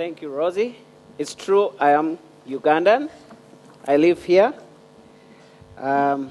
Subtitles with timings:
[0.00, 0.76] Thank you, Rosie.
[1.18, 2.16] It's true, I am
[2.48, 3.10] Ugandan.
[3.86, 4.54] I live here.
[5.76, 6.30] Um,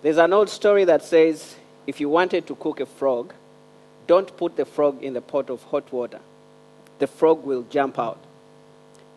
[0.00, 1.56] there's an old story that says
[1.86, 3.34] if you wanted to cook a frog,
[4.06, 6.20] don't put the frog in the pot of hot water.
[7.00, 8.18] The frog will jump out.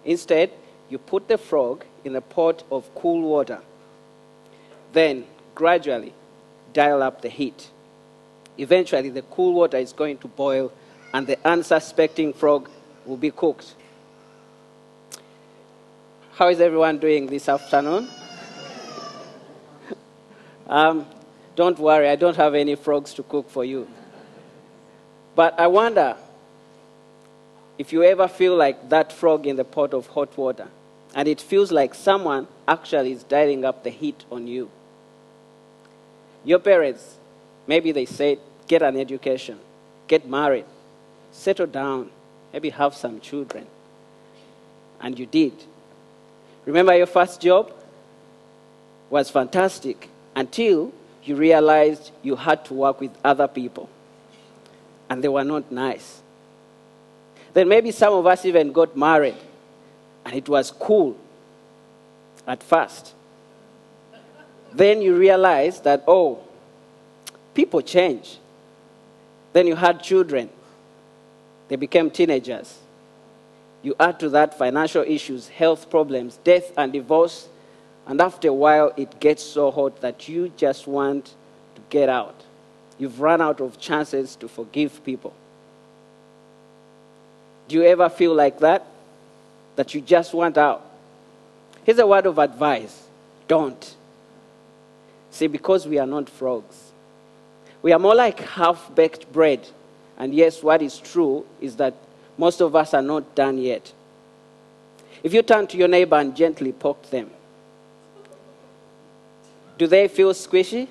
[0.03, 0.51] Instead,
[0.89, 3.59] you put the frog in a pot of cool water.
[4.91, 5.23] Then,
[5.55, 6.13] gradually,
[6.73, 7.69] dial up the heat.
[8.61, 10.71] Eventually, the cool water is going to boil
[11.15, 12.69] and the unsuspecting frog
[13.07, 13.73] will be cooked.
[16.33, 18.07] How is everyone doing this afternoon?
[20.67, 21.07] um,
[21.55, 23.87] don't worry, I don't have any frogs to cook for you.
[25.33, 26.15] But I wonder
[27.79, 30.67] if you ever feel like that frog in the pot of hot water
[31.15, 34.69] and it feels like someone actually is dialing up the heat on you.
[36.43, 37.17] Your parents,
[37.65, 38.37] maybe they said,
[38.71, 39.59] get an education,
[40.07, 40.63] get married,
[41.33, 42.09] settle down,
[42.53, 43.67] maybe have some children.
[45.01, 45.51] And you did.
[46.65, 47.73] Remember your first job?
[49.09, 50.93] Was fantastic until
[51.25, 53.89] you realized you had to work with other people.
[55.09, 56.21] And they were not nice.
[57.51, 59.35] Then maybe some of us even got married.
[60.23, 61.17] And it was cool
[62.47, 63.13] at first.
[64.71, 66.39] Then you realize that, oh,
[67.53, 68.37] people change.
[69.53, 70.49] Then you had children,
[71.67, 72.77] they became teenagers.
[73.83, 77.47] You add to that financial issues, health problems, death, and divorce.
[78.05, 81.33] And after a while, it gets so hot that you just want
[81.75, 82.35] to get out.
[82.99, 85.33] You've run out of chances to forgive people.
[87.67, 88.85] Do you ever feel like that?
[89.75, 90.85] That you just want out?
[91.83, 93.07] Here's a word of advice
[93.47, 93.95] don't.
[95.31, 96.90] See, because we are not frogs,
[97.81, 99.67] we are more like half baked bread.
[100.17, 101.93] And yes, what is true is that
[102.37, 103.91] most of us are not done yet.
[105.23, 107.29] If you turn to your neighbor and gently poke them,
[109.77, 110.87] do they feel squishy?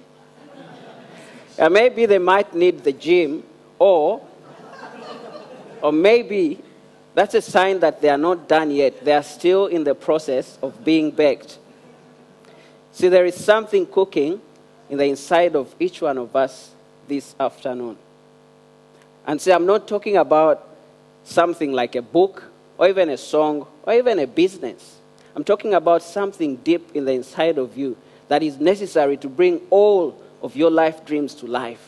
[1.58, 3.42] Uh, maybe they might need the gym,
[3.78, 4.20] or,
[5.82, 6.58] or maybe
[7.14, 9.04] that's a sign that they are not done yet.
[9.04, 11.58] They are still in the process of being baked.
[12.92, 14.40] See, there is something cooking
[14.88, 16.70] in the inside of each one of us
[17.10, 17.98] this afternoon.
[19.26, 20.66] And see, I'm not talking about
[21.24, 22.44] something like a book,
[22.78, 24.96] or even a song, or even a business.
[25.34, 27.96] I'm talking about something deep in the inside of you
[28.28, 31.84] that is necessary to bring all of your life dreams to life.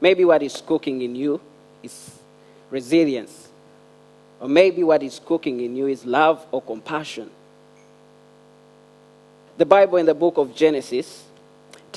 [0.00, 1.40] Maybe what is cooking in you
[1.82, 2.18] is
[2.70, 3.48] resilience.
[4.40, 7.30] Or maybe what is cooking in you is love or compassion.
[9.58, 11.24] The Bible in the book of Genesis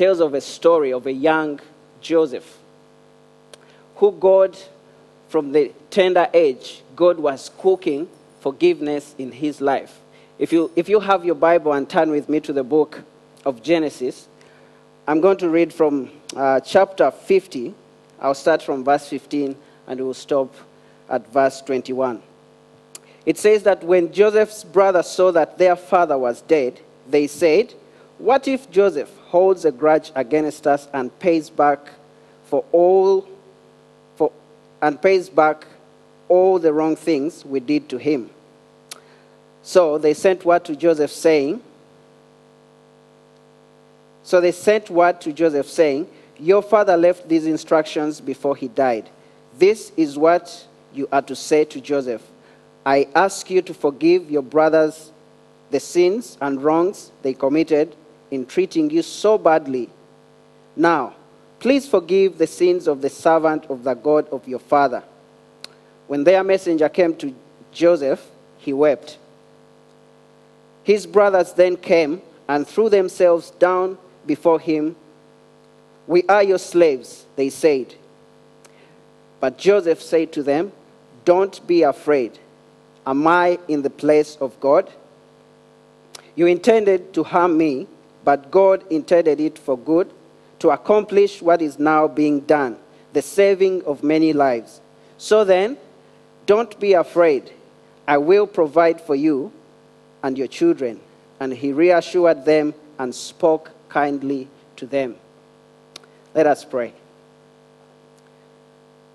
[0.01, 1.59] tells of a story of a young
[2.01, 2.57] Joseph
[3.97, 4.57] who God,
[5.29, 8.09] from the tender age, God was cooking
[8.39, 9.99] forgiveness in his life.
[10.39, 13.03] If you, if you have your Bible and turn with me to the book
[13.45, 14.27] of Genesis,
[15.07, 17.75] I'm going to read from uh, chapter 50.
[18.19, 20.51] I'll start from verse 15 and we'll stop
[21.11, 22.23] at verse 21.
[23.27, 27.75] It says that when Joseph's brothers saw that their father was dead, they said,
[28.21, 31.79] What if Joseph holds a grudge against us and pays back
[32.45, 33.27] for all
[34.15, 34.31] for
[34.79, 35.65] and pays back
[36.29, 38.29] all the wrong things we did to him?
[39.63, 41.63] So they sent word to Joseph saying,
[44.21, 49.09] So they sent word to Joseph saying, Your father left these instructions before he died.
[49.57, 52.21] This is what you are to say to Joseph
[52.85, 55.11] I ask you to forgive your brothers
[55.71, 57.95] the sins and wrongs they committed
[58.31, 59.89] in treating you so badly.
[60.75, 61.13] Now,
[61.59, 65.03] please forgive the sins of the servant of the God of your father.
[66.07, 67.35] When their messenger came to
[67.71, 68.25] Joseph,
[68.57, 69.17] he wept.
[70.83, 74.95] His brothers then came and threw themselves down before him.
[76.07, 77.95] We are your slaves, they said.
[79.39, 80.71] But Joseph said to them,
[81.25, 82.39] Don't be afraid.
[83.05, 84.89] Am I in the place of God?
[86.35, 87.87] You intended to harm me,
[88.23, 90.11] but God intended it for good
[90.59, 92.77] to accomplish what is now being done,
[93.13, 94.79] the saving of many lives.
[95.17, 95.77] So then,
[96.45, 97.51] don't be afraid.
[98.07, 99.51] I will provide for you
[100.23, 100.99] and your children.
[101.39, 105.15] And he reassured them and spoke kindly to them.
[106.35, 106.93] Let us pray.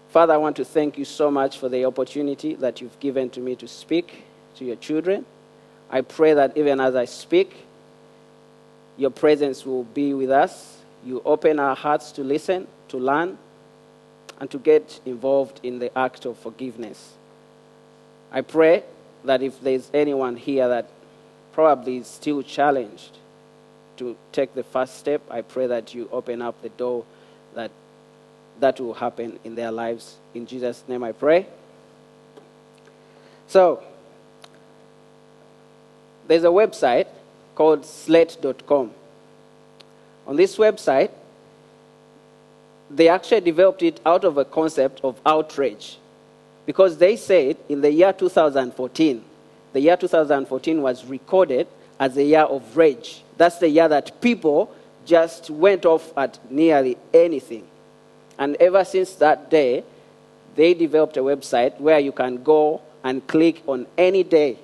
[0.08, 3.40] Father, I want to thank you so much for the opportunity that you've given to
[3.40, 4.24] me to speak
[4.56, 5.26] to your children.
[5.90, 7.65] I pray that even as I speak,
[8.96, 10.78] your presence will be with us.
[11.04, 13.38] You open our hearts to listen, to learn,
[14.40, 17.12] and to get involved in the act of forgiveness.
[18.32, 18.82] I pray
[19.24, 20.88] that if there's anyone here that
[21.52, 23.18] probably is still challenged
[23.96, 27.04] to take the first step, I pray that you open up the door
[27.54, 27.70] that
[28.60, 30.16] that will happen in their lives.
[30.34, 31.46] In Jesus' name I pray.
[33.48, 33.82] So,
[36.26, 37.06] there's a website
[37.56, 38.92] called slate.com.
[40.28, 41.10] On this website,
[42.88, 45.98] they actually developed it out of a concept of outrage.
[46.66, 49.24] Because they said in the year 2014,
[49.72, 51.66] the year 2014 was recorded
[51.98, 53.22] as a year of rage.
[53.36, 54.72] That's the year that people
[55.04, 57.66] just went off at nearly anything.
[58.38, 59.84] And ever since that day,
[60.54, 64.58] they developed a website where you can go and click on any day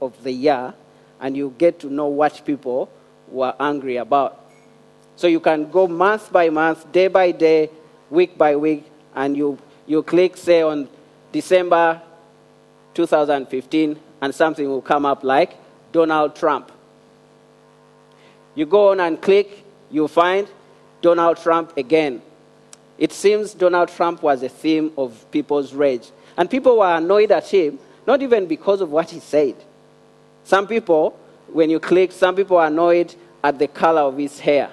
[0.00, 0.74] of the year
[1.20, 2.90] and you get to know what people
[3.28, 4.40] were angry about.
[5.16, 7.70] So you can go month by month, day by day,
[8.10, 8.84] week by week,
[9.14, 10.88] and you, you click, say, on
[11.32, 12.02] December
[12.94, 15.56] 2015, and something will come up like
[15.92, 16.72] Donald Trump.
[18.54, 20.48] You go on and click, you find
[21.00, 22.22] Donald Trump again.
[22.98, 26.10] It seems Donald Trump was a theme of people's rage.
[26.36, 29.56] And people were annoyed at him, not even because of what he said.
[30.44, 31.18] Some people,
[31.48, 34.70] when you click, some people are annoyed at the color of his hair.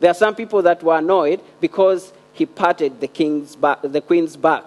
[0.00, 4.36] There are some people that were annoyed because he patted the, king's back, the queen's
[4.36, 4.64] back.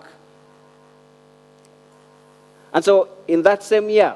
[2.73, 4.15] And so, in that same year,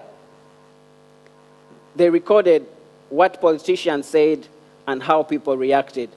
[1.95, 2.65] they recorded
[3.09, 4.47] what politicians said
[4.87, 6.09] and how people reacted,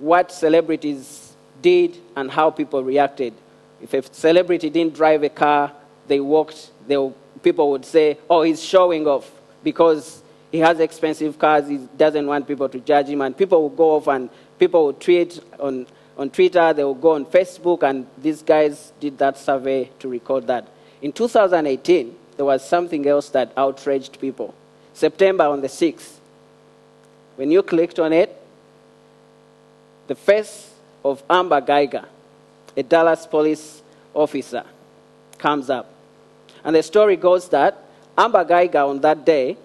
[0.00, 3.34] what celebrities did and how people reacted.
[3.80, 5.72] If a celebrity didn't drive a car,
[6.06, 6.96] they walked, they,
[7.42, 9.30] people would say, oh, he's showing off
[9.62, 13.22] because he has expensive cars, he doesn't want people to judge him.
[13.22, 14.28] And people will go off and
[14.58, 15.86] people will tweet on,
[16.16, 20.46] on Twitter, they will go on Facebook, and these guys did that survey to record
[20.46, 20.68] that.
[21.00, 24.54] In 2018, there was something else that outraged people.
[24.94, 26.16] September on the 6th,
[27.36, 28.38] when you clicked on it,
[30.06, 30.70] the face
[31.04, 32.06] of Amber Guyger,
[32.76, 33.82] a Dallas police
[34.14, 34.64] officer,
[35.38, 35.91] comes up.
[36.64, 37.78] And the story goes that
[38.16, 39.56] Amber Guyger on that day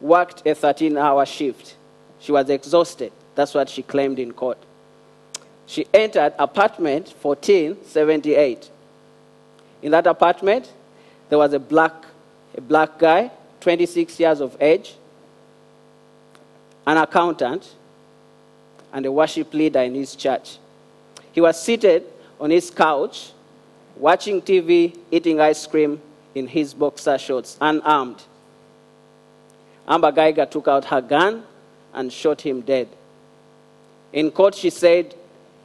[0.00, 1.76] worked a 13 hour shift.
[2.18, 3.12] She was exhausted.
[3.34, 4.58] That's what she claimed in court.
[5.66, 8.70] She entered apartment 1478.
[9.82, 10.72] In that apartment,
[11.28, 11.92] there was a black,
[12.56, 13.30] a black guy,
[13.60, 14.94] 26 years of age,
[16.86, 17.74] an accountant,
[18.92, 20.58] and a worship leader in his church.
[21.32, 22.04] He was seated
[22.40, 23.32] on his couch,
[23.96, 26.00] watching TV, eating ice cream
[26.34, 28.22] in his boxer shorts, unarmed.
[29.86, 31.44] Amber Guyger took out her gun
[31.92, 32.88] and shot him dead.
[34.12, 35.16] In court, she said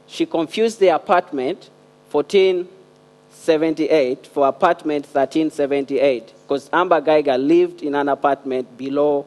[0.06, 1.70] she confused the apartment
[2.10, 9.24] 1478 for apartment 1378 because Amber Guyger lived in an apartment below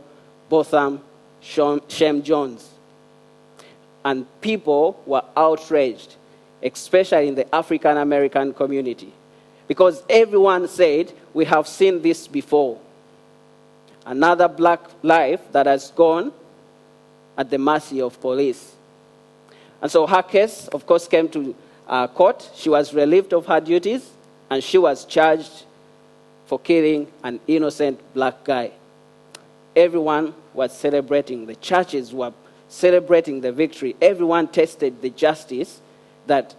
[0.49, 0.99] Botham
[1.41, 2.73] Shem Jones
[4.05, 6.15] and people were outraged,
[6.63, 9.11] especially in the African American community,
[9.67, 12.79] because everyone said, We have seen this before.
[14.05, 16.33] Another black life that has gone
[17.37, 18.75] at the mercy of police.
[19.81, 21.55] And so her case, of course, came to
[21.87, 22.49] uh, court.
[22.55, 24.09] She was relieved of her duties
[24.49, 25.65] and she was charged
[26.45, 28.71] for killing an innocent black guy.
[29.75, 31.45] Everyone was celebrating.
[31.45, 32.33] The churches were
[32.67, 33.95] celebrating the victory.
[34.01, 35.79] Everyone tasted the justice
[36.27, 36.55] that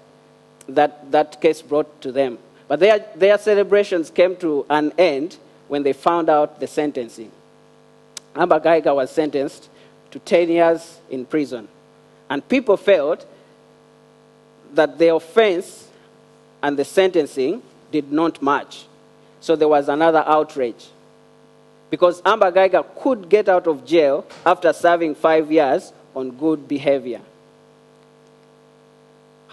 [0.69, 2.39] that, that case brought to them.
[2.69, 5.37] But their, their celebrations came to an end
[5.69, 7.31] when they found out the sentencing.
[8.35, 9.69] Amber Guyger was sentenced
[10.11, 11.69] to 10 years in prison.
[12.31, 13.27] And people felt
[14.73, 15.89] that the offense
[16.63, 18.87] and the sentencing did not match.
[19.41, 20.87] So there was another outrage.
[21.91, 27.21] Because Amber Guyger could get out of jail after serving five years on good behavior.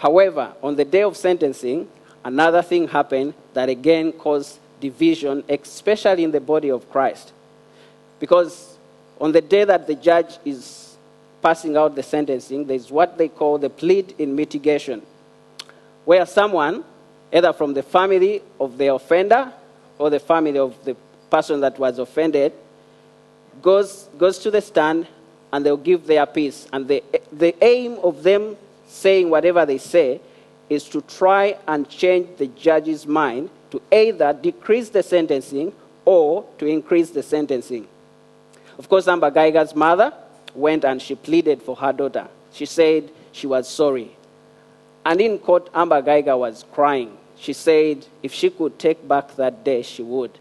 [0.02, 1.86] However, on the day of sentencing,
[2.24, 7.32] another thing happened that again caused division, especially in the body of Christ.
[8.18, 8.76] Because
[9.20, 10.96] on the day that the judge is
[11.40, 15.02] passing out the sentencing, there's what they call the plead in mitigation,
[16.04, 16.82] where someone,
[17.32, 19.52] either from the family of the offender
[19.98, 20.96] or the family of the
[21.30, 22.52] person that was offended,
[23.62, 25.06] goes, goes to the stand
[25.52, 26.66] and they'll give their piece.
[26.72, 28.56] And the, the aim of them
[28.92, 30.20] saying whatever they say
[30.68, 35.72] is to try and change the judge's mind to either decrease the sentencing
[36.04, 37.88] or to increase the sentencing.
[38.78, 40.12] Of course, Amber Guyger's mother
[40.54, 42.28] went and she pleaded for her daughter.
[42.52, 44.14] She said she was sorry.
[45.06, 47.16] And in court, Amber Guyger was crying.
[47.38, 50.38] She said if she could take back that day, she would.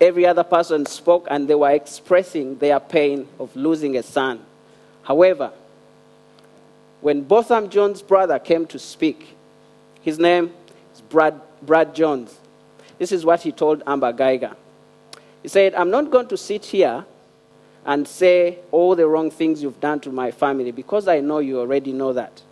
[0.00, 4.40] Every other person spoke and they were expressing their pain of losing a son.
[5.02, 5.52] However,
[7.00, 9.36] when Botham Jones' brother came to speak,
[10.02, 10.52] his name
[10.94, 12.38] is Brad, Brad Jones.
[12.98, 14.56] This is what he told Amber Guyger.
[15.42, 17.04] He said, I'm not going to sit here
[17.86, 21.60] and say all the wrong things you've done to my family because I know you
[21.60, 22.42] already know that.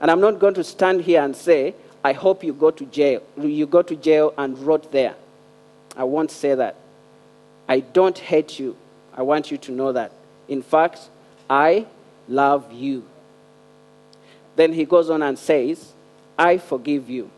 [0.00, 1.74] And I'm not going to stand here and say,
[2.04, 3.22] I hope you go to jail.
[3.36, 5.14] You go to jail and rot there.
[5.96, 6.76] I won't say that.
[7.68, 8.76] I don't hate you.
[9.14, 10.12] I want you to know that.
[10.46, 11.10] In fact,
[11.50, 11.86] I
[12.28, 13.04] love you.
[14.58, 15.92] Then he goes on and says,
[16.36, 17.30] I forgive you.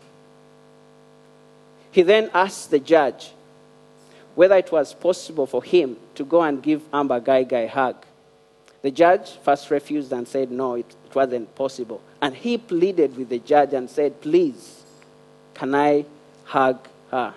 [1.91, 3.29] He then asks the judge
[4.33, 7.97] whether it was possible for him to go and give Amber Guyger a hug.
[8.81, 12.01] The judge first refused and said no, it, it wasn't possible.
[12.23, 14.81] And he pleaded with the judge and said, Please,
[15.53, 16.05] can I
[16.45, 17.35] hug her?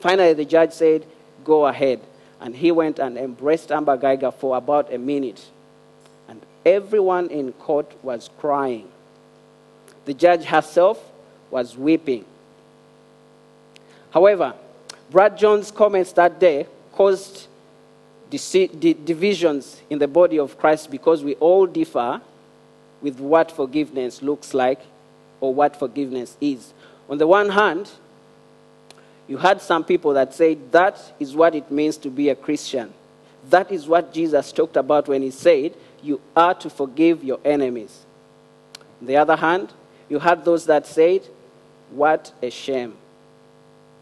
[0.00, 1.06] Finally, the judge said,
[1.44, 2.00] Go ahead.
[2.42, 5.46] And he went and embraced Amber Guyger for about a minute.
[6.28, 8.90] And everyone in court was crying.
[10.04, 11.02] The judge herself
[11.50, 12.24] was weeping.
[14.10, 14.54] However,
[15.10, 17.46] Brad Jones' comments that day caused
[18.30, 22.20] divisions in the body of Christ because we all differ
[23.00, 24.80] with what forgiveness looks like
[25.40, 26.72] or what forgiveness is.
[27.08, 27.90] On the one hand,
[29.28, 32.92] you had some people that said that is what it means to be a Christian.
[33.50, 38.04] That is what Jesus talked about when he said, You are to forgive your enemies.
[39.00, 39.72] On the other hand,
[40.14, 41.22] you had those that said,
[41.90, 42.94] What a shame.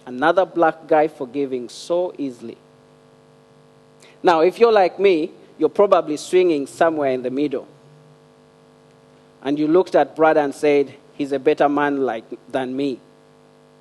[0.05, 2.59] Another black guy forgiving so easily.
[4.23, 7.67] Now, if you're like me, you're probably swinging somewhere in the middle.
[9.43, 13.01] And you looked at brother and said, He's a better man like, than me.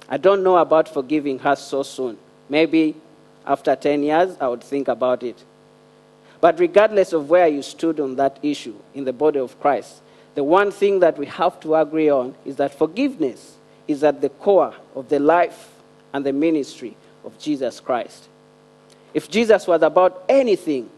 [0.07, 2.17] I don't know about forgiving her so soon.
[2.47, 2.95] Maybe
[3.45, 5.43] after 10 years, I would think about it.
[6.39, 10.01] But regardless of where you stood on that issue in the body of Christ,
[10.35, 13.55] the one thing that we have to agree on is that forgiveness
[13.88, 15.71] is at the core of the life
[16.13, 16.95] and the ministry
[17.25, 18.27] of Jesus Christ.
[19.13, 20.89] If Jesus was about anything,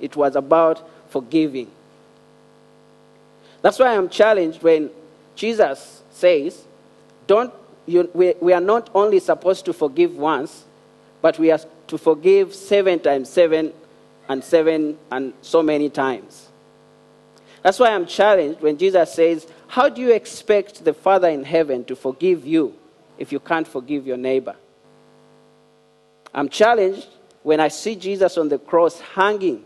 [0.00, 1.70] it was about forgiving.
[3.62, 4.90] That's why I'm challenged when
[5.34, 6.62] Jesus says,
[7.26, 7.52] don't,
[7.86, 10.64] you, we, we are not only supposed to forgive once,
[11.20, 13.72] but we are to forgive seven times seven
[14.28, 16.45] and seven and so many times.
[17.62, 21.84] That's why I'm challenged when Jesus says, How do you expect the Father in heaven
[21.86, 22.74] to forgive you
[23.18, 24.56] if you can't forgive your neighbor?
[26.34, 27.08] I'm challenged
[27.42, 29.64] when I see Jesus on the cross hanging,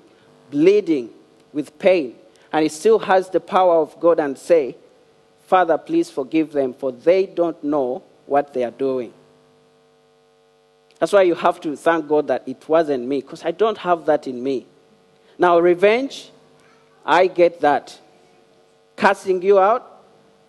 [0.50, 1.10] bleeding
[1.52, 2.14] with pain,
[2.52, 4.76] and he still has the power of God and say,
[5.46, 9.12] Father, please forgive them, for they don't know what they are doing.
[11.00, 14.06] That's why you have to thank God that it wasn't me, because I don't have
[14.06, 14.66] that in me.
[15.38, 16.30] Now, revenge,
[17.04, 17.98] I get that.
[18.96, 20.02] Cussing you out,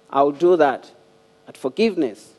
[0.10, 0.92] I'll do that.
[1.48, 2.34] At forgiveness,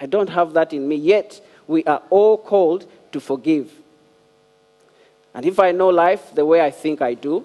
[0.00, 0.96] I don't have that in me.
[0.96, 3.72] Yet, we are all called to forgive.
[5.34, 7.44] And if I know life the way I think I do,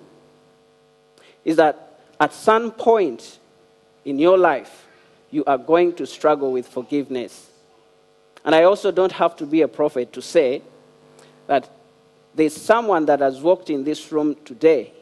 [1.44, 3.40] is that at some point
[4.06, 4.88] in your life,
[5.32, 7.50] you are going to struggle with forgiveness.
[8.46, 10.62] And I also don't have to be a prophet to say
[11.48, 11.70] that
[12.36, 14.94] there's someone that has walked in this room today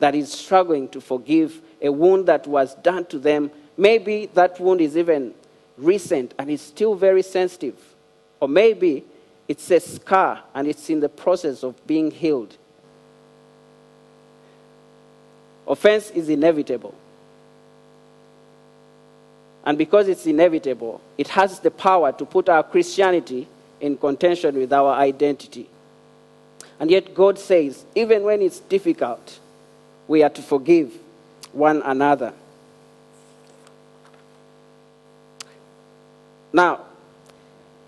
[0.00, 3.50] that is struggling to forgive a wound that was done to them.
[3.76, 5.34] Maybe that wound is even
[5.78, 7.76] recent and is still very sensitive.
[8.40, 9.04] Or maybe
[9.46, 12.56] it's a scar and it's in the process of being healed.
[15.66, 16.94] Offense is inevitable.
[19.64, 23.46] And because it's inevitable, it has the power to put our Christianity
[23.80, 25.68] in contention with our identity.
[26.78, 29.38] And yet, God says, even when it's difficult,
[30.10, 30.92] we are to forgive
[31.52, 32.32] one another.
[36.52, 36.80] Now,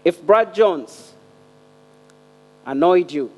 [0.05, 1.15] if Brad Jones
[2.65, 3.33] annoyed you,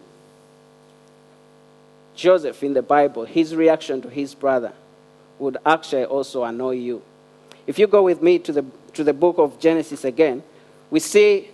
[2.14, 4.75] Joseph in the Bible, his reaction to his brother
[5.38, 7.00] would actually also annoy you.
[7.67, 10.43] If you go with me to the, to the book of Genesis again,
[10.91, 11.49] we see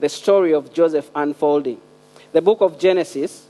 [0.00, 1.80] the story of Joseph unfolding.
[2.32, 3.46] The book of Genesis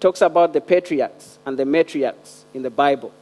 [0.00, 3.12] talks about the patriarchs and the matriarchs in the Bible.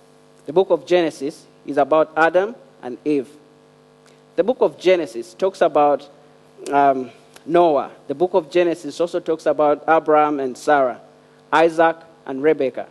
[0.47, 3.28] The book of Genesis is about Adam and Eve.
[4.37, 6.09] The book of Genesis talks about
[6.71, 7.11] um,
[7.47, 7.90] Noah.
[8.06, 11.00] The book of Genesis also talks about Abraham and Sarah,
[11.52, 12.88] Isaac and Rebekah.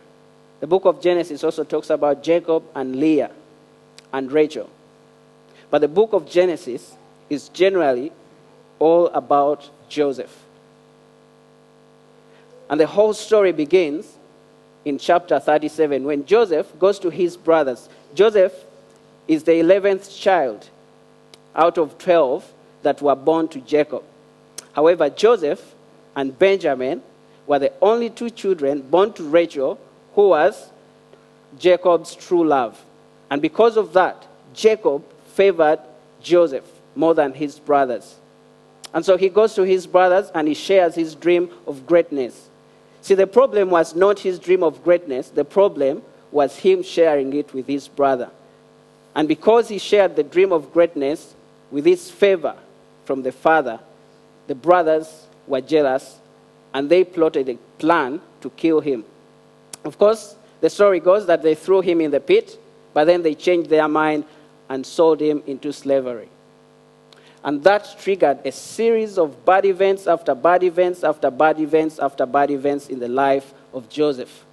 [0.60, 3.30] The book of Genesis also talks about Jacob and Leah
[4.12, 4.70] and Rachel.
[5.70, 6.96] But the book of Genesis
[7.28, 8.12] is generally
[8.78, 10.45] all about Joseph.
[12.68, 14.16] And the whole story begins
[14.84, 17.88] in chapter 37 when Joseph goes to his brothers.
[18.14, 18.52] Joseph
[19.28, 20.68] is the 11th child
[21.54, 24.02] out of 12 that were born to Jacob.
[24.72, 25.74] However, Joseph
[26.14, 27.02] and Benjamin
[27.46, 29.78] were the only two children born to Rachel,
[30.14, 30.70] who was
[31.58, 32.80] Jacob's true love.
[33.30, 35.04] And because of that, Jacob
[35.34, 35.80] favored
[36.20, 38.16] Joseph more than his brothers.
[38.94, 42.48] And so he goes to his brothers and he shares his dream of greatness.
[43.06, 47.54] See, the problem was not his dream of greatness, the problem was him sharing it
[47.54, 48.30] with his brother.
[49.14, 51.36] And because he shared the dream of greatness
[51.70, 52.56] with his favor
[53.04, 53.78] from the father,
[54.48, 56.18] the brothers were jealous
[56.74, 59.04] and they plotted a plan to kill him.
[59.84, 62.58] Of course, the story goes that they threw him in the pit,
[62.92, 64.24] but then they changed their mind
[64.68, 66.28] and sold him into slavery.
[67.46, 72.26] And that triggered a series of bad events after bad events after bad events after
[72.26, 74.44] bad events in the life of Joseph.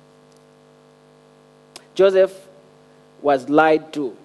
[1.96, 2.32] Joseph
[3.20, 4.16] was lied to.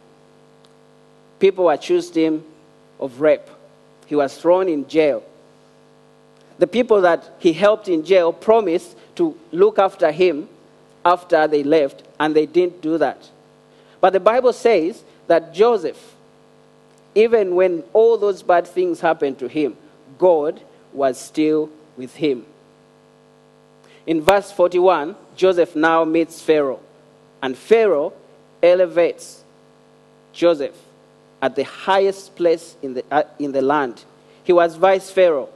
[1.40, 2.44] People accused him
[3.00, 3.48] of rape.
[4.04, 5.22] He was thrown in jail.
[6.58, 10.46] The people that he helped in jail promised to look after him
[11.06, 13.30] after they left, and they didn't do that.
[13.98, 16.16] But the Bible says that Joseph,
[17.18, 19.76] even when all those bad things happened to him,
[20.18, 20.60] God
[20.92, 22.46] was still with him.
[24.06, 26.78] In verse 41, Joseph now meets Pharaoh,
[27.42, 28.12] and Pharaoh
[28.62, 29.42] elevates
[30.32, 30.76] Joseph
[31.42, 34.04] at the highest place in the, uh, in the land.
[34.44, 35.48] He was vice Pharaoh.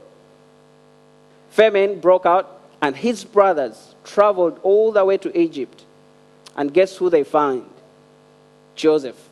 [1.49, 5.85] Famine broke out, and his brothers traveled all the way to Egypt.
[6.57, 7.69] And guess who they find?
[8.75, 9.29] Joseph.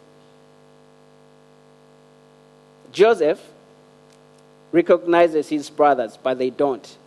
[2.92, 3.42] Joseph
[4.72, 6.98] recognizes his brothers, but they don't.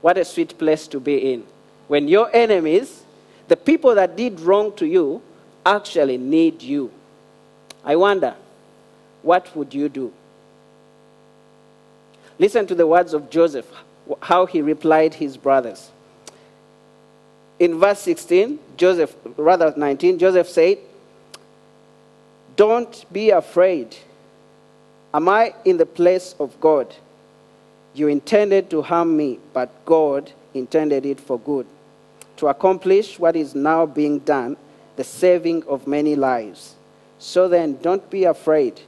[0.00, 1.44] What a sweet place to be in.
[1.88, 3.04] When your enemies,
[3.48, 5.22] the people that did wrong to you,
[5.64, 6.90] actually need you.
[7.84, 8.34] I wonder,
[9.22, 10.12] what would you do?
[12.38, 13.66] Listen to the words of Joseph,
[14.20, 15.90] how he replied his brothers.
[17.58, 20.78] In verse 16, Joseph, rather 19, Joseph said,
[22.56, 23.96] Don't be afraid.
[25.14, 26.94] Am I in the place of God?
[27.94, 31.66] You intended to harm me, but God intended it for good,
[32.38, 34.56] to accomplish what is now being done,
[34.96, 36.74] the saving of many lives.
[37.18, 38.80] So then, don't be afraid.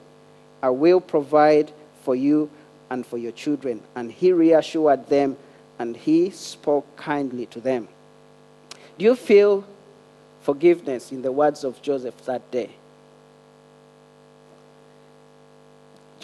[0.63, 1.71] I will provide
[2.03, 2.51] for you
[2.91, 3.83] and for your children.
[3.95, 5.37] And he reassured them
[5.79, 7.89] and he spoke kindly to them.
[8.99, 9.65] Do you feel
[10.43, 12.71] forgiveness in the words of Joseph that day?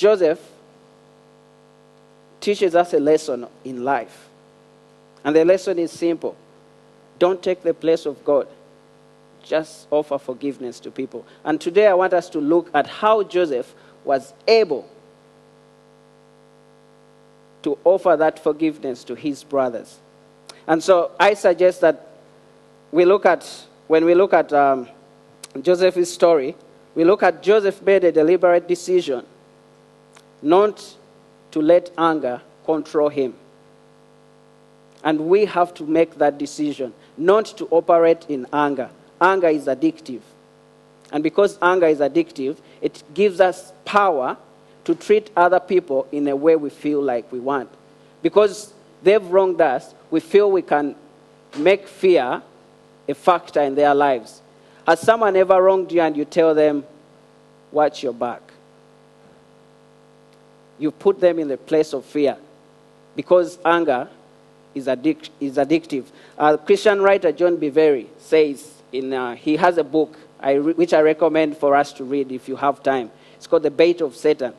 [0.00, 0.40] Joseph
[2.40, 4.30] teaches us a lesson in life.
[5.22, 6.34] And the lesson is simple
[7.18, 8.48] don't take the place of God
[9.42, 11.26] just offer forgiveness to people.
[11.44, 14.88] And today I want us to look at how Joseph was able
[17.62, 19.98] to offer that forgiveness to his brothers.
[20.66, 22.06] And so I suggest that
[22.90, 23.46] we look at,
[23.86, 24.88] when we look at um,
[25.60, 26.56] Joseph's story,
[26.94, 29.26] we look at Joseph made a deliberate decision
[30.42, 30.96] not
[31.50, 33.34] to let anger control him.
[35.02, 40.20] And we have to make that decision not to operate in anger anger is addictive.
[41.12, 44.36] And because anger is addictive, it gives us power
[44.84, 47.68] to treat other people in a way we feel like we want.
[48.22, 48.72] Because
[49.02, 50.94] they've wronged us, we feel we can
[51.56, 52.42] make fear
[53.08, 54.40] a factor in their lives.
[54.86, 56.84] Has someone ever wronged you and you tell them,
[57.72, 58.49] watch your back?
[60.80, 62.36] You put them in the place of fear
[63.14, 64.08] because anger
[64.74, 66.06] is, addic- is addictive.
[66.36, 70.94] Uh, Christian writer John Bevere says, in, uh, he has a book I re- which
[70.94, 73.10] I recommend for us to read if you have time.
[73.36, 74.54] It's called The Bait of Satan.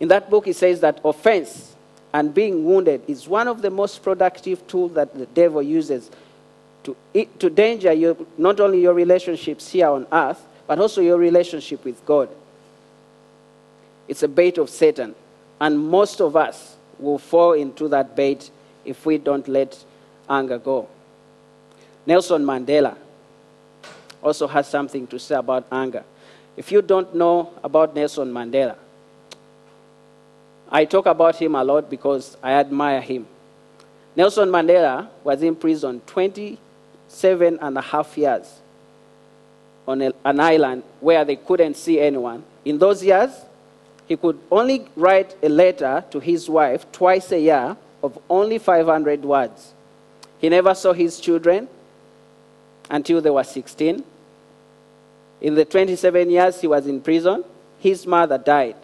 [0.00, 1.74] In that book, he says that offense
[2.12, 6.10] and being wounded is one of the most productive tools that the devil uses
[6.84, 6.96] to,
[7.38, 12.04] to danger your, not only your relationships here on earth, but also your relationship with
[12.04, 12.28] God.
[14.08, 15.14] It's a bait of Satan.
[15.60, 18.50] And most of us will fall into that bait
[18.84, 19.84] if we don't let
[20.28, 20.88] anger go.
[22.06, 22.96] Nelson Mandela
[24.22, 26.04] also has something to say about anger.
[26.56, 28.76] If you don't know about Nelson Mandela,
[30.70, 33.26] I talk about him a lot because I admire him.
[34.16, 36.58] Nelson Mandela was in prison 27
[37.12, 38.60] seven and a half years
[39.86, 42.42] on an island where they couldn't see anyone.
[42.64, 43.30] In those years,
[44.12, 49.24] he could only write a letter to his wife twice a year of only 500
[49.24, 49.72] words.
[50.38, 51.66] He never saw his children
[52.90, 54.04] until they were 16.
[55.40, 57.42] In the 27 years he was in prison,
[57.78, 58.76] his mother died.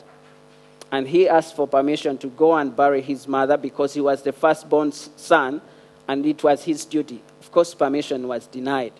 [0.90, 4.32] And he asked for permission to go and bury his mother because he was the
[4.32, 5.60] firstborn son
[6.08, 7.20] and it was his duty.
[7.42, 8.94] Of course, permission was denied.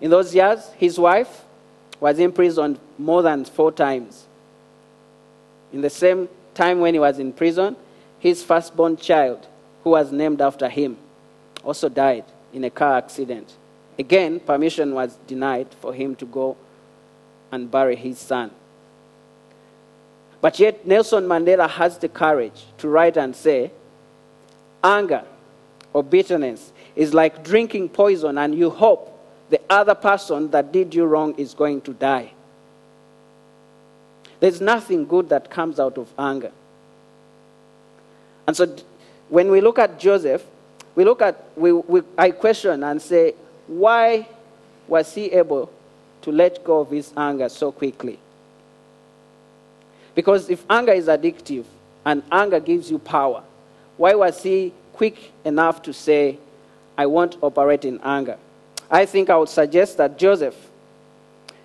[0.00, 1.44] In those years, his wife
[2.00, 4.23] was imprisoned more than four times.
[5.74, 7.74] In the same time when he was in prison,
[8.20, 9.44] his firstborn child,
[9.82, 10.96] who was named after him,
[11.64, 13.52] also died in a car accident.
[13.98, 16.56] Again, permission was denied for him to go
[17.50, 18.52] and bury his son.
[20.40, 23.72] But yet, Nelson Mandela has the courage to write and say,
[24.84, 25.24] anger
[25.92, 29.10] or bitterness is like drinking poison, and you hope
[29.50, 32.33] the other person that did you wrong is going to die.
[34.44, 36.52] There's nothing good that comes out of anger.
[38.46, 38.76] And so
[39.30, 40.44] when we look at Joseph,
[40.94, 44.28] we look at, we, we, I question and say, why
[44.86, 45.72] was he able
[46.20, 48.18] to let go of his anger so quickly?
[50.14, 51.64] Because if anger is addictive
[52.04, 53.42] and anger gives you power,
[53.96, 56.36] why was he quick enough to say,
[56.98, 58.36] I won't operate in anger?
[58.90, 60.68] I think I would suggest that Joseph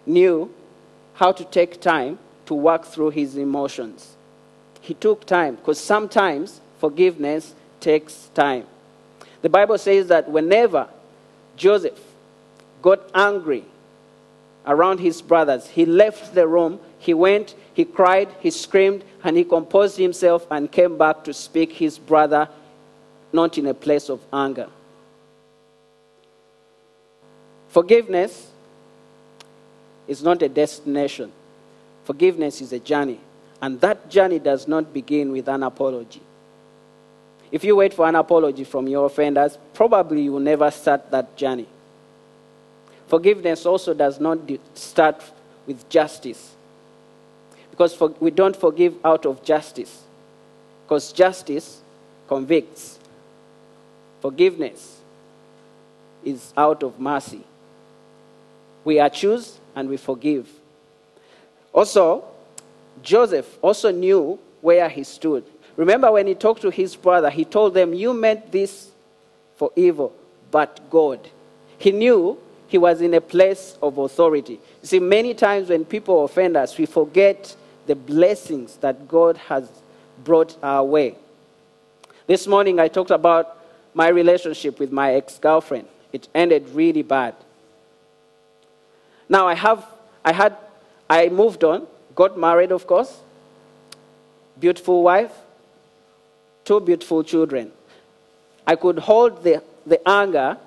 [0.06, 0.50] knew
[1.16, 2.18] how to take time
[2.50, 4.16] to work through his emotions.
[4.82, 8.66] He took time because sometimes forgiveness takes time.
[9.44, 10.88] The Bible says that whenever
[11.56, 12.00] Joseph
[12.82, 13.66] got angry
[14.66, 19.44] around his brothers, he left the room, he went, he cried, he screamed, and he
[19.44, 22.50] composed himself and came back to speak his brother,
[23.32, 24.70] not in a place of anger.
[27.68, 28.50] Forgiveness
[30.08, 31.32] is not a destination,
[32.10, 33.20] forgiveness is a journey.
[33.62, 36.22] And that journey does not begin with an apology.
[37.52, 41.38] If you wait for an apology from your offenders, probably you will never start that
[41.38, 41.68] journey.
[43.06, 44.40] Forgiveness also does not
[44.74, 45.24] start
[45.68, 46.56] with justice.
[47.70, 50.02] Because for, we don't forgive out of justice.
[50.86, 51.80] Because justice
[52.28, 52.98] convicts.
[54.20, 54.98] Forgiveness
[56.26, 57.44] is out of mercy.
[58.84, 60.50] We are choose and we forgive.
[61.74, 62.24] Also,
[63.02, 65.44] Joseph also knew where he stood.
[65.76, 68.92] Remember when he talked to his brother, he told them, You meant this
[69.56, 70.14] for evil,
[70.52, 71.20] but God.
[71.78, 74.54] He knew he was in a place of authority.
[74.54, 77.56] You see, many times when people offend us, we forget
[77.88, 79.70] the blessings that God has
[80.24, 81.16] brought our way.
[82.28, 83.58] This morning I talked about
[83.94, 85.88] my relationship with my ex girlfriend.
[86.14, 87.36] It ended really bad.
[89.28, 89.86] Now I have,
[90.24, 90.56] I had,
[91.10, 93.20] I moved on, got married, of course,
[94.60, 95.32] beautiful wife,
[96.64, 97.72] two beautiful children.
[98.68, 100.58] I could hold the, the anger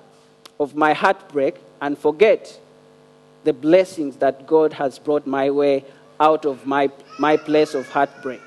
[0.59, 2.59] of my heartbreak and forget
[3.43, 5.85] the blessings that God has brought my way
[6.19, 8.41] out of my, my place of heartbreak.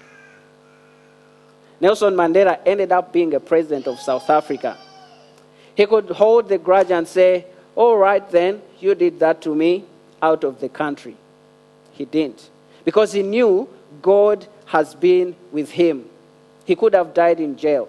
[1.81, 4.79] Nelson Mandela ended up being a president of South Africa.
[5.75, 9.85] He could hold the grudge and say, All right, then, you did that to me
[10.23, 11.17] out of the country.
[11.97, 12.51] He didn't.
[12.85, 13.69] Because he knew
[14.03, 16.05] God has been with him.
[16.65, 17.89] He could have died in jail.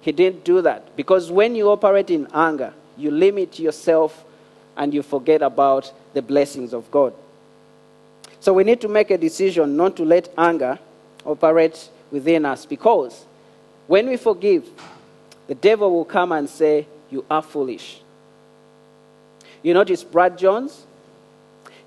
[0.00, 4.24] He didn't do that because when you operate in anger, you limit yourself
[4.76, 7.12] and you forget about the blessings of God.
[8.40, 10.78] So we need to make a decision not to let anger
[11.24, 13.26] operate within us because
[13.86, 14.68] when we forgive,
[15.46, 18.00] the devil will come and say, You are foolish.
[19.62, 20.86] You notice Brad Jones?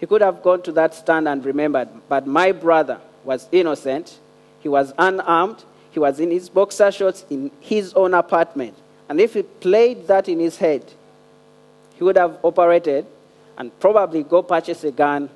[0.01, 4.19] He could have gone to that stand and remembered, but my brother was innocent.
[4.59, 5.63] He was unarmed.
[5.91, 8.75] He was in his boxer shorts in his own apartment.
[9.07, 10.91] And if he played that in his head,
[11.93, 13.05] he would have operated
[13.59, 15.29] and probably go purchase a gun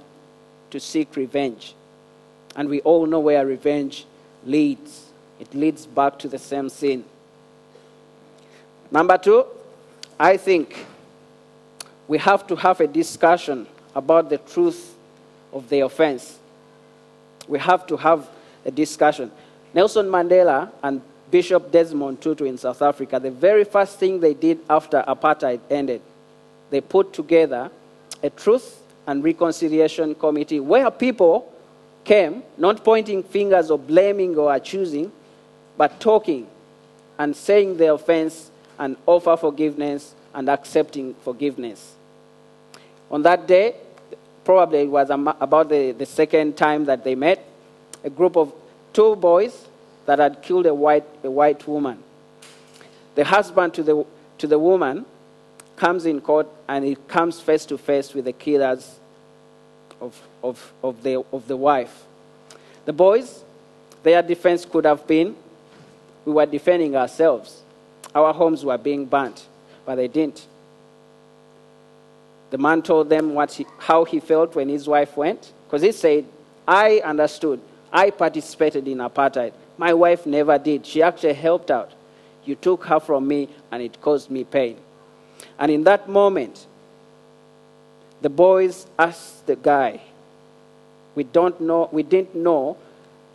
[0.72, 1.76] to seek revenge.
[2.56, 4.08] And we all know where revenge
[4.46, 5.06] leads.
[5.40, 7.06] It leads back to the same sin.
[8.90, 9.46] Number two,
[10.20, 10.88] I think
[12.08, 14.96] we have to have a discussion about the truth
[15.54, 16.40] of the offense
[17.48, 18.28] we have to have
[18.66, 19.32] a discussion.
[19.74, 24.60] Nelson Mandela and Bishop Desmond Tutu in South Africa, the very first thing they did
[24.70, 26.02] after apartheid ended,
[26.70, 27.70] they put together
[28.24, 31.52] a truth and reconciliation committee where people
[32.04, 35.12] came, not pointing fingers or blaming or accusing,
[35.78, 36.48] but talking
[37.18, 41.94] and saying the offense and offer forgiveness and accepting forgiveness.
[43.12, 43.76] On that day,
[44.46, 47.46] probably it was about the, the second time that they met,
[48.04, 48.54] a group of
[48.94, 49.68] two boys
[50.06, 52.02] that had killed a white, a white woman.
[53.16, 54.06] The husband to the,
[54.38, 55.06] to the woman
[55.76, 59.00] comes in court and he comes face to face with the killers
[60.00, 62.04] of, of, of, the, of the wife.
[62.86, 63.44] The boys,
[64.04, 65.36] their defense could have been
[66.26, 67.62] we were defending ourselves.
[68.14, 69.46] Our homes were being burnt,
[69.86, 70.48] but they didn't.
[72.56, 75.92] The man told them what he, how he felt when his wife went, because he
[75.92, 76.24] said,
[76.66, 77.60] I understood.
[77.92, 79.52] I participated in apartheid.
[79.78, 80.86] My wife never did.
[80.86, 81.92] She actually helped out.
[82.46, 84.78] You took her from me, and it caused me pain.
[85.60, 86.66] And in that moment,
[88.22, 90.00] the boys asked the guy,
[91.14, 92.78] we, don't know, we didn't know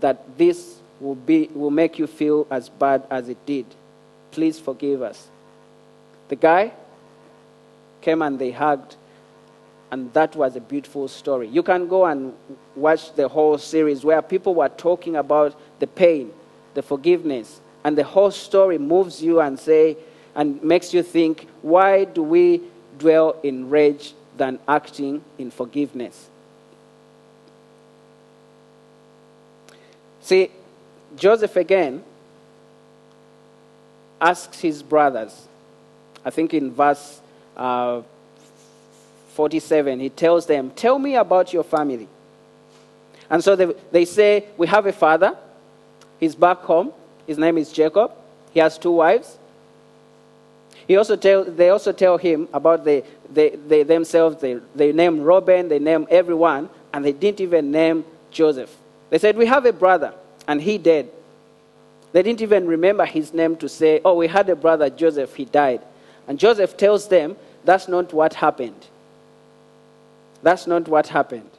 [0.01, 3.67] that this will, be, will make you feel as bad as it did.
[4.31, 5.29] Please forgive us.
[6.29, 6.73] The guy
[8.01, 8.97] came and they hugged,
[9.91, 11.49] and that was a beautiful story.
[11.49, 12.33] You can go and
[12.77, 16.33] watch the whole series where people were talking about the pain,
[16.75, 19.97] the forgiveness, and the whole story moves you and say
[20.35, 22.63] and makes you think, why do we
[22.99, 26.29] dwell in rage than acting in forgiveness?
[30.21, 30.51] See,
[31.17, 32.05] Joseph again
[34.21, 35.49] asks his brothers,
[36.25, 37.21] I think in verse
[37.57, 38.03] uh,
[39.31, 42.09] 47, he tells them, Tell me about your family.
[43.29, 45.37] And so they, they say, We have a father.
[46.19, 46.93] He's back home.
[47.27, 48.13] His name is Jacob.
[48.53, 49.39] He has two wives.
[50.87, 54.41] He also tell, they also tell him about the, they themselves.
[54.41, 58.77] They, they name Reuben, they name everyone, and they didn't even name Joseph.
[59.09, 60.13] They said, We have a brother,
[60.49, 61.09] and he dead.
[62.13, 65.45] They didn't even remember his name to say, Oh, we had a brother, Joseph, he
[65.45, 65.81] died.
[66.27, 68.87] And Joseph tells them, That's not what happened.
[70.43, 71.51] That's not what happened.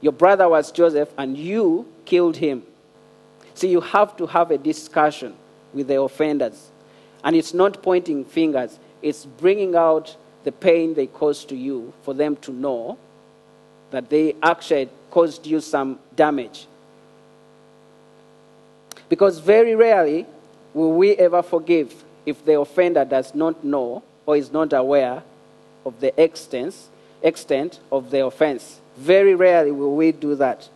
[0.00, 2.62] Your brother was Joseph, and you killed him.
[3.54, 5.34] See, you have to have a discussion
[5.74, 6.70] with the offenders.
[7.24, 12.14] And it's not pointing fingers, it's bringing out the pain they caused to you for
[12.14, 12.96] them to know
[13.90, 16.66] that they actually caused you some damage.
[19.08, 20.26] Because very rarely
[20.74, 25.22] will we ever forgive if the offender does not know or is not aware
[25.84, 26.74] of the extent,
[27.22, 28.80] extent of the offense.
[28.96, 30.68] Very rarely will we do that.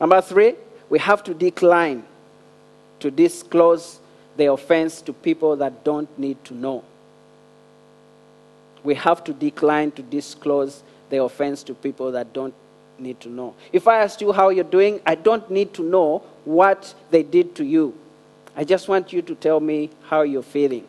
[0.00, 0.54] Number three,
[0.88, 2.04] we have to decline
[3.00, 4.00] to disclose
[4.36, 6.84] the offense to people that don't need to know.
[8.82, 12.54] We have to decline to disclose the offense to people that don't
[12.98, 13.54] need to know.
[13.72, 17.54] If I ask you how you're doing, I don't need to know what they did
[17.56, 17.94] to you.
[18.56, 20.86] I just want you to tell me how you're feeling.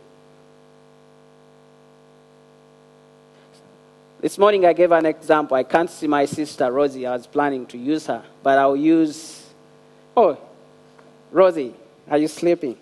[4.22, 5.58] This morning I gave an example.
[5.58, 7.08] I can't see my sister Rosie.
[7.08, 9.50] I was planning to use her, but I'll use.
[10.16, 10.38] Oh,
[11.32, 11.74] Rosie,
[12.10, 12.78] are you sleeping?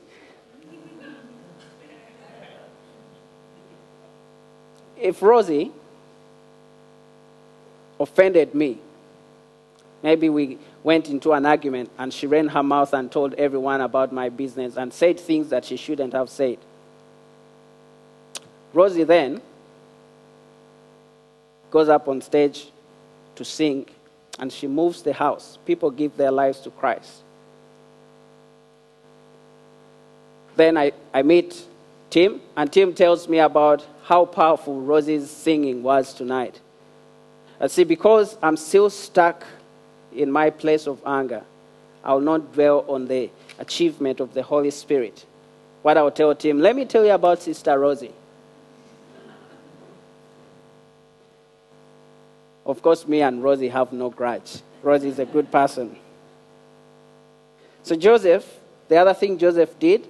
[4.98, 5.72] If Rosie
[8.00, 8.80] offended me,
[10.02, 14.14] Maybe we went into an argument and she ran her mouth and told everyone about
[14.14, 16.58] my business and said things that she shouldn't have said.
[18.74, 19.42] Rosie then
[21.72, 22.72] goes up on stage
[23.36, 23.86] to sing
[24.40, 25.58] and she moves the house.
[25.66, 27.24] People give their lives to Christ.
[30.56, 31.62] Then I, I meet
[32.10, 36.60] Tim, and Tim tells me about how powerful Rosie's singing was tonight.
[37.62, 39.46] I see, because I'm still stuck
[40.14, 41.44] in my place of anger,
[42.04, 43.30] I will not dwell on the
[43.60, 45.26] achievement of the Holy Spirit.
[45.82, 48.14] What I will tell Tim, let me tell you about Sister Rosie.
[52.70, 54.62] Of course, me and Rosie have no grudge.
[54.82, 55.98] Rosie is a good person.
[57.84, 58.46] So, Joseph,
[58.88, 60.08] the other thing Joseph did,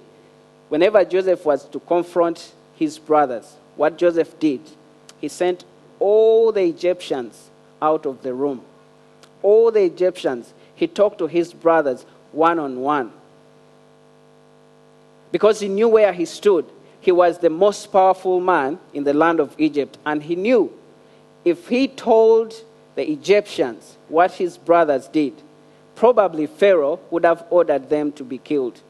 [0.68, 4.60] whenever Joseph was to confront his brothers, what Joseph did,
[5.20, 5.64] he sent
[5.98, 7.50] all the Egyptians
[7.82, 8.62] out of the room
[9.42, 13.12] all the Egyptians, he talked to his brothers one on one.
[15.32, 16.66] Because he knew where he stood.
[17.00, 19.96] He was the most powerful man in the land of Egypt.
[20.04, 20.72] And he knew
[21.44, 22.54] if he told
[22.94, 25.34] the Egyptians what his brothers did,
[25.94, 28.80] probably Pharaoh would have ordered them to be killed.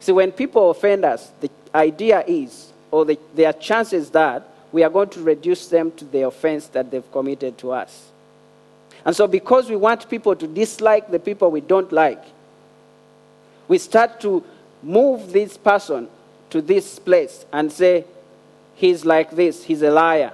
[0.00, 4.90] See, when people offend us, the idea is, or the, are chances that we are
[4.90, 8.10] going to reduce them to the offense that they've committed to us.
[9.04, 12.22] And so, because we want people to dislike the people we don't like,
[13.68, 14.44] we start to
[14.82, 16.08] move this person
[16.50, 18.04] to this place and say,
[18.74, 20.32] He's like this, he's a liar,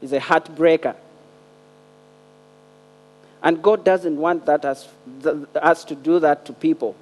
[0.00, 0.94] he's a heartbreaker.
[3.42, 4.88] And God doesn't want that us,
[5.54, 6.96] us to do that to people.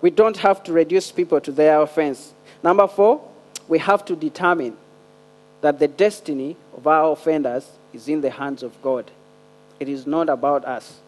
[0.00, 2.32] We don't have to reduce people to their offense.
[2.62, 3.20] Number four,
[3.66, 4.76] we have to determine
[5.60, 9.10] that the destiny of our offenders is in the hands of God.
[9.80, 11.00] It is not about us.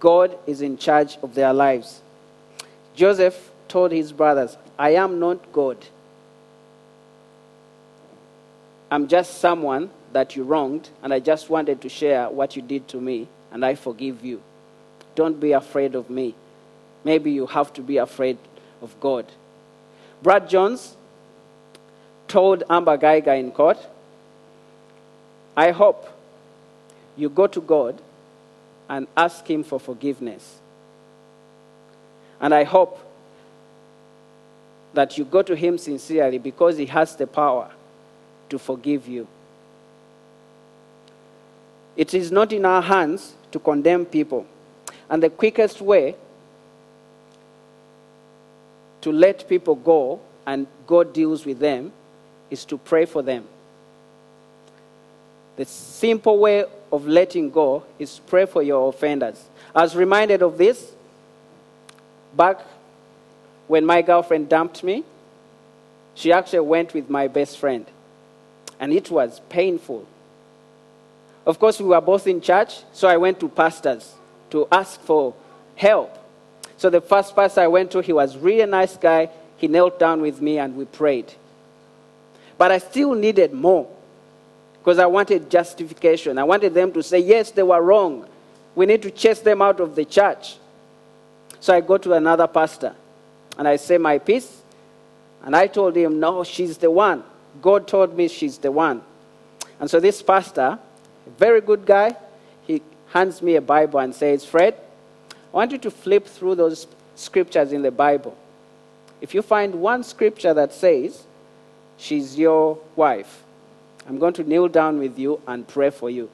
[0.00, 2.00] God is in charge of their lives.
[2.94, 5.76] Joseph told his brothers, I am not God.
[8.90, 12.88] I'm just someone that you wronged, and I just wanted to share what you did
[12.88, 14.42] to me, and I forgive you.
[15.14, 16.34] Don't be afraid of me.
[17.04, 18.38] Maybe you have to be afraid
[18.80, 19.26] of God.
[20.22, 20.96] Brad Jones
[22.28, 23.78] told Amber Guyger in court,
[25.56, 26.08] I hope
[27.16, 28.00] you go to God
[28.88, 30.58] and ask Him for forgiveness.
[32.40, 32.98] And I hope
[34.94, 37.70] that you go to Him sincerely because He has the power
[38.50, 39.26] to forgive you.
[41.96, 44.46] It is not in our hands to condemn people.
[45.10, 46.14] And the quickest way
[49.00, 51.92] to let people go and God deals with them
[52.50, 53.46] is to pray for them.
[55.56, 59.44] The simple way of letting go is pray for your offenders.
[59.74, 60.92] I was reminded of this
[62.36, 62.60] back
[63.66, 65.04] when my girlfriend dumped me.
[66.14, 67.86] She actually went with my best friend,
[68.80, 70.06] and it was painful.
[71.46, 74.14] Of course, we were both in church, so I went to pastors
[74.50, 75.34] to ask for
[75.76, 76.16] help.
[76.76, 79.30] So the first pastor I went to, he was really nice guy.
[79.56, 81.32] He knelt down with me and we prayed.
[82.56, 83.88] But I still needed more
[84.78, 86.38] because I wanted justification.
[86.38, 88.26] I wanted them to say, yes, they were wrong.
[88.74, 90.56] We need to chase them out of the church.
[91.60, 92.94] So I go to another pastor
[93.58, 94.62] and I say my piece.
[95.42, 97.24] And I told him, no, she's the one.
[97.60, 99.02] God told me she's the one.
[99.80, 100.78] And so this pastor,
[101.26, 102.16] a very good guy,
[102.66, 104.74] he hands me a Bible and says, Fred,
[105.30, 108.36] I want you to flip through those scriptures in the Bible.
[109.20, 111.24] If you find one scripture that says,
[111.98, 113.42] She's your wife,
[114.06, 116.30] I'm going to kneel down with you and pray for you.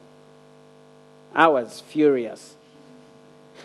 [1.34, 2.54] I was furious.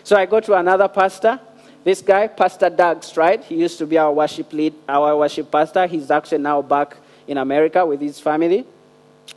[0.02, 1.38] So I go to another pastor.
[1.84, 5.86] This guy, Pastor Doug Stride, he used to be our worship lead, our worship pastor.
[5.86, 8.64] He's actually now back in America with his family.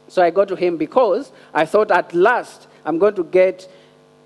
[0.07, 3.69] So I go to him because I thought at last I'm going to get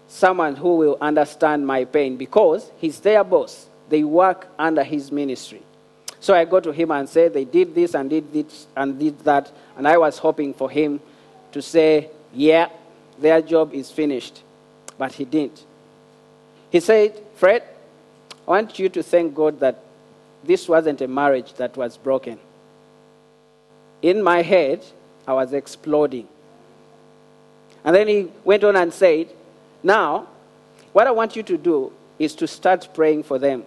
[0.08, 3.67] someone who will understand my pain because he's their boss.
[3.89, 5.62] They work under his ministry.
[6.20, 9.20] So I go to him and say, They did this and did this and did
[9.20, 9.52] that.
[9.78, 11.00] And I was hoping for him
[11.52, 12.70] to say, Yeah,
[13.20, 14.41] their job is finished.
[14.98, 15.63] But he didn't.
[16.72, 17.63] He said, Fred,
[18.48, 19.84] I want you to thank God that
[20.43, 22.39] this wasn't a marriage that was broken.
[24.02, 24.84] In my head,
[25.28, 26.28] I was exploding.
[27.84, 29.30] And then he went on and said,
[29.84, 30.28] now,
[30.94, 33.64] what I want you to do is to start praying for them.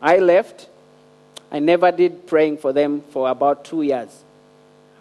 [0.00, 0.68] I left.
[1.50, 4.24] I never did praying for them for about two years.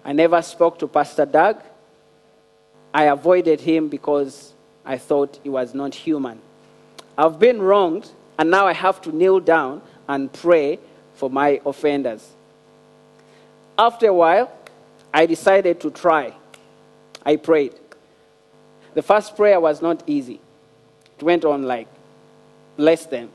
[0.04, 1.62] I never spoke to Pastor Doug.
[2.94, 4.54] I avoided him because
[4.86, 6.40] I thought he was not human.
[7.18, 10.80] I've been wronged, and now I have to kneel down and pray
[11.16, 12.35] for my offenders.
[13.78, 14.52] After a while,
[15.14, 16.34] I decided to try.
[17.26, 17.74] I prayed.
[18.94, 20.40] The first prayer was not easy.
[21.18, 21.88] It went on like,
[22.78, 23.30] bless them.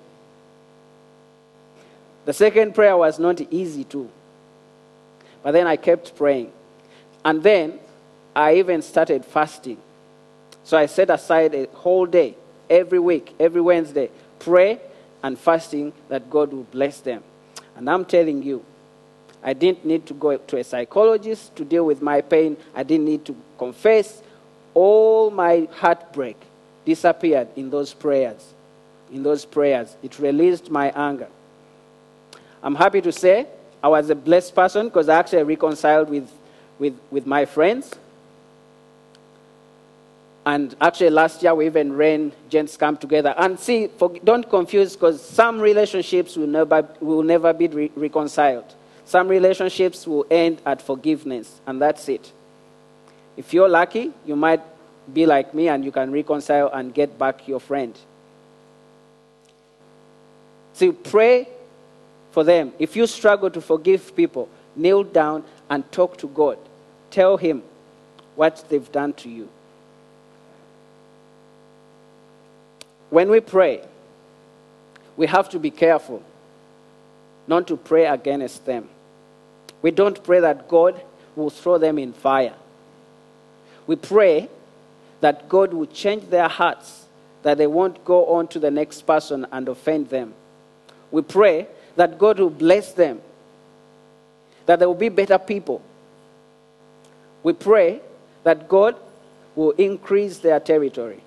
[2.24, 4.10] The second prayer was not easy too.
[5.42, 6.52] But then I kept praying.
[7.24, 7.78] And then
[8.34, 9.78] I even started fasting.
[10.64, 12.36] So I set aside a whole day,
[12.68, 14.80] every week, every Wednesday, pray
[15.22, 17.22] and fasting that God will bless them.
[17.76, 18.64] And I'm telling you,
[19.42, 22.56] I didn't need to go to a psychologist to deal with my pain.
[22.74, 24.22] I didn't need to confess
[24.74, 26.36] all my heartbreak
[26.84, 28.54] disappeared in those prayers.
[29.12, 31.28] In those prayers, it released my anger.
[32.62, 33.46] I'm happy to say
[33.82, 36.30] I was a blessed person because I actually reconciled with,
[36.78, 37.94] with, with my friends.
[40.44, 43.34] And actually, last year we even ran Gents Camp together.
[43.36, 48.74] And see, for, don't confuse because some relationships will never, will never be re- reconciled.
[49.10, 52.30] Some relationships will end at forgiveness, and that's it.
[53.36, 54.60] If you're lucky, you might
[55.12, 57.92] be like me and you can reconcile and get back your friend.
[60.74, 61.48] So pray
[62.30, 62.72] for them.
[62.78, 66.58] If you struggle to forgive people, kneel down and talk to God.
[67.10, 67.64] Tell Him
[68.36, 69.48] what they've done to you.
[73.08, 73.82] When we pray,
[75.16, 76.22] we have to be careful
[77.48, 78.88] not to pray against them.
[79.82, 81.00] We don't pray that God
[81.36, 82.54] will throw them in fire.
[83.86, 84.48] We pray
[85.20, 87.06] that God will change their hearts,
[87.42, 90.34] that they won't go on to the next person and offend them.
[91.10, 91.66] We pray
[91.96, 93.20] that God will bless them,
[94.66, 95.82] that they will be better people.
[97.42, 98.00] We pray
[98.44, 98.96] that God
[99.54, 101.22] will increase their territory.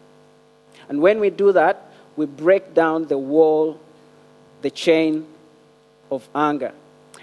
[0.89, 3.79] And when we do that, we break down the wall,
[4.61, 5.25] the chain
[6.11, 6.73] of anger.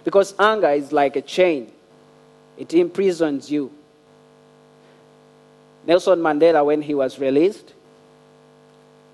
[0.05, 1.71] Because anger is like a chain,
[2.57, 3.73] it imprisons you.
[5.87, 7.75] Nelson Mandela, when he was released,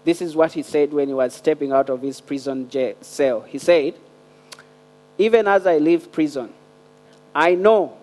[0.05, 2.71] this is what he said when he was stepping out of his prison
[3.01, 3.41] cell.
[3.41, 3.95] He said,
[5.19, 6.53] Even as I leave prison,
[7.35, 7.97] I know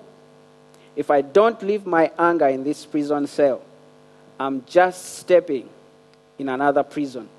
[0.95, 3.61] if I don't leave my anger in this prison cell,
[4.39, 5.69] I'm just stepping
[6.37, 7.29] in another prison.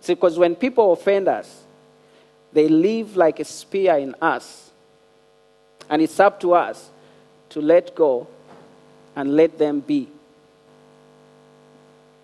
[0.00, 1.64] See, because when people offend us,
[2.52, 4.70] they live like a spear in us.
[5.88, 6.90] And it's up to us
[7.50, 8.26] to let go
[9.16, 10.08] and let them be.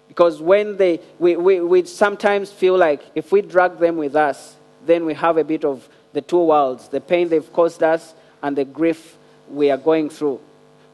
[0.08, 4.56] Because when they, we, we, we sometimes feel like if we drag them with us,
[4.84, 8.56] then we have a bit of the two worlds the pain they've caused us and
[8.56, 9.18] the grief
[9.50, 10.40] we are going through.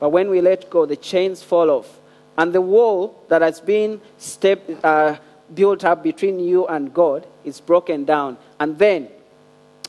[0.01, 2.01] But when we let go, the chains fall off.
[2.37, 5.16] And the wall that has been step, uh,
[5.55, 8.39] built up between you and God is broken down.
[8.59, 9.09] And then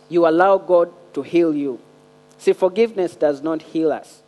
[0.10, 1.80] you allow God to heal you.
[2.38, 4.22] See, forgiveness does not heal us,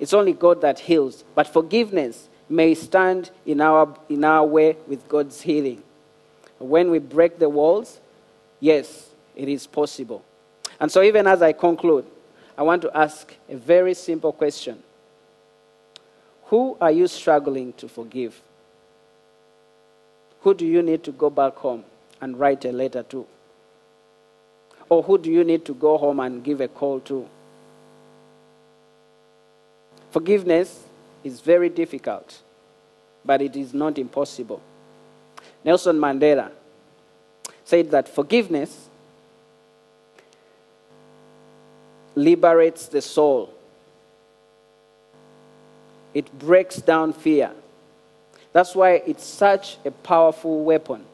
[0.00, 1.24] it's only God that heals.
[1.34, 5.82] But forgiveness may stand in our, in our way with God's healing.
[6.58, 8.00] When we break the walls,
[8.60, 10.24] yes, it is possible.
[10.80, 12.06] And so, even as I conclude,
[12.56, 14.82] I want to ask a very simple question
[16.46, 18.40] Who are you struggling to forgive?
[20.42, 21.84] Who do you need to go back home
[22.20, 23.26] and write a letter to?
[24.88, 27.28] Or who do you need to go home and give a call to?
[30.10, 30.84] Forgiveness
[31.22, 32.40] is very difficult,
[33.24, 34.62] but it is not impossible.
[35.64, 36.50] Nelson Mandela
[37.64, 38.88] said that forgiveness
[42.14, 43.52] liberates the soul,
[46.14, 47.50] it breaks down fear.
[48.52, 51.04] That's why it's such a powerful weapon.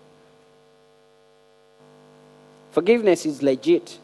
[2.74, 4.00] Forgiveness is legit.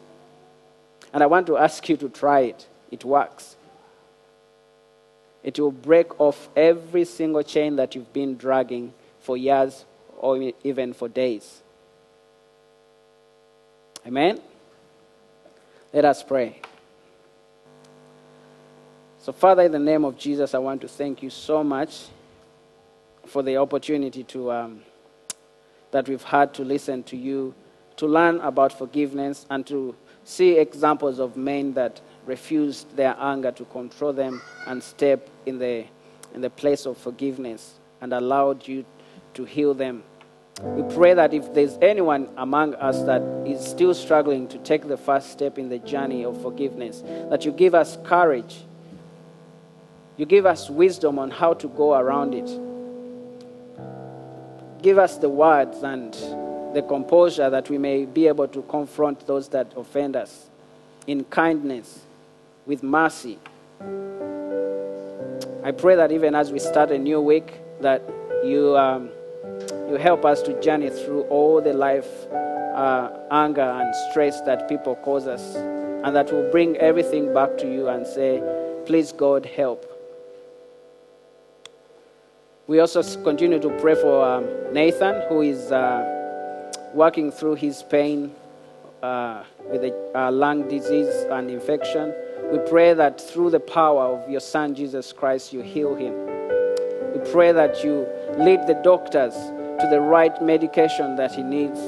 [1.13, 2.65] And I want to ask you to try it.
[2.89, 3.57] It works.
[5.43, 9.83] It will break off every single chain that you've been dragging for years
[10.17, 11.61] or even for days.
[14.07, 14.39] Amen?
[15.91, 16.61] Let us pray.
[19.19, 22.05] So, Father, in the name of Jesus, I want to thank you so much
[23.25, 24.81] for the opportunity to, um,
[25.91, 27.53] that we've had to listen to you
[28.01, 33.63] to learn about forgiveness and to see examples of men that refused their anger to
[33.65, 35.85] control them and step in the,
[36.33, 38.83] in the place of forgiveness and allowed you
[39.35, 40.01] to heal them.
[40.63, 44.97] We pray that if there's anyone among us that is still struggling to take the
[44.97, 48.63] first step in the journey of forgiveness, that you give us courage,
[50.17, 52.49] you give us wisdom on how to go around it.
[54.81, 56.15] Give us the words and
[56.73, 60.49] the composure that we may be able to confront those that offend us
[61.07, 62.01] in kindness,
[62.65, 63.37] with mercy.
[65.63, 68.01] I pray that even as we start a new week, that
[68.43, 69.09] you, um,
[69.89, 74.95] you help us to journey through all the life uh, anger and stress that people
[74.97, 78.41] cause us, and that will bring everything back to you and say,
[78.85, 79.87] Please, God, help.
[82.67, 85.71] We also continue to pray for um, Nathan, who is.
[85.71, 86.19] Uh,
[86.93, 88.35] working through his pain
[89.01, 92.13] uh, with a uh, lung disease and infection.
[92.51, 96.13] We pray that through the power of your Son, Jesus Christ, you heal him.
[97.13, 101.79] We pray that you lead the doctors to the right medication that he needs.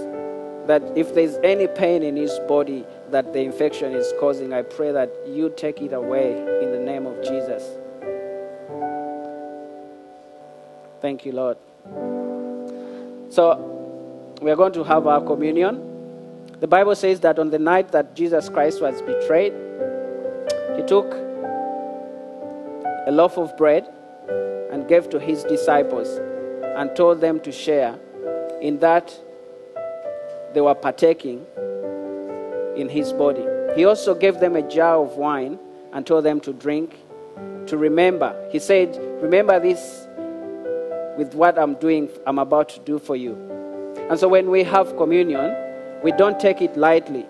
[0.67, 4.91] That if there's any pain in his body that the infection is causing, I pray
[4.91, 6.31] that you take it away
[6.63, 7.63] in the name of Jesus.
[11.01, 11.57] Thank you, Lord.
[13.29, 13.72] So,
[14.43, 15.79] we are going to have our communion.
[16.59, 19.53] The Bible says that on the night that Jesus Christ was betrayed,
[20.75, 21.13] he took
[23.07, 23.87] a loaf of bread
[24.69, 26.19] and gave to his disciples
[26.75, 27.97] and told them to share
[28.61, 29.17] in that
[30.53, 31.45] they were partaking
[32.75, 33.45] in his body.
[33.77, 35.57] He also gave them a jar of wine
[35.93, 36.97] and told them to drink
[37.67, 38.35] to remember.
[38.51, 40.05] He said, Remember this
[41.17, 43.62] with what I'm doing, I'm about to do for you.
[44.09, 45.55] And so when we have communion,
[46.03, 47.25] we don't take it lightly.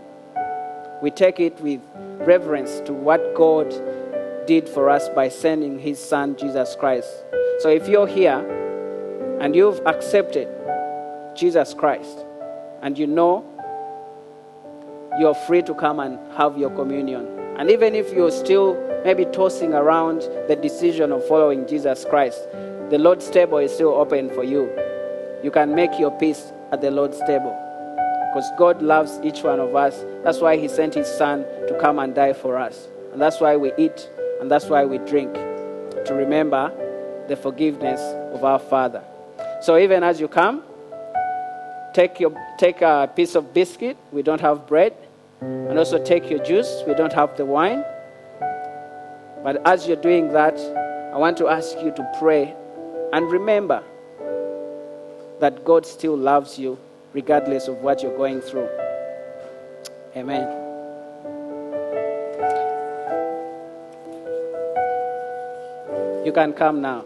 [1.01, 1.79] We take it with
[2.19, 3.69] reverence to what God
[4.47, 7.09] did for us by sending his son Jesus Christ.
[7.59, 8.39] So if you're here
[9.39, 10.47] and you've accepted
[11.35, 12.25] Jesus Christ
[12.81, 13.45] and you know
[15.19, 17.27] you're free to come and have your communion.
[17.57, 18.73] And even if you're still
[19.05, 22.47] maybe tossing around the decision of following Jesus Christ,
[22.89, 24.71] the Lord's table is still open for you.
[25.43, 27.55] You can make your peace at the Lord's table
[28.33, 30.03] because God loves each one of us.
[30.23, 32.87] That's why He sent His Son to come and die for us.
[33.11, 34.09] And that's why we eat
[34.41, 36.73] and that's why we drink to remember
[37.27, 38.01] the forgiveness
[38.33, 39.03] of our Father.
[39.61, 40.63] So even as you come,
[41.93, 43.95] take, your, take a piece of biscuit.
[44.11, 44.93] We don't have bread.
[45.41, 46.83] And also take your juice.
[46.87, 47.85] We don't have the wine.
[49.43, 50.57] But as you're doing that,
[51.13, 52.55] I want to ask you to pray
[53.13, 53.83] and remember
[55.43, 56.77] that God still loves you
[57.11, 58.69] regardless of what you're going through.
[60.15, 60.47] Amen.
[66.25, 67.03] You can come now.